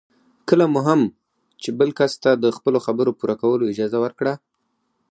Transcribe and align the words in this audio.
کله 0.49 0.65
مو 0.73 0.79
هم 0.87 1.01
چې 1.61 1.69
بل 1.79 1.89
کس 1.99 2.13
ته 2.23 2.31
د 2.43 2.45
خپلو 2.57 2.77
خبرو 2.85 3.11
پوره 3.19 3.35
کولو 3.41 3.69
اجازه 3.73 3.97
ورکړه. 4.01 4.33